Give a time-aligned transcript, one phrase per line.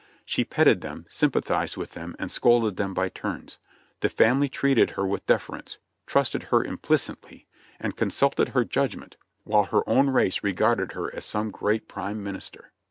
[0.25, 3.59] She petted them, sym pathized with them and scolded them by turns.
[3.99, 5.77] The family treated her with deference,
[6.07, 7.45] trusted her implicitly,
[7.79, 12.23] and consulted her judg ment, while her own race regarded her as some great prime
[12.23, 12.71] min ister.